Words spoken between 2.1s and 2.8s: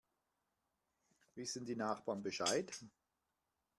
Bescheid?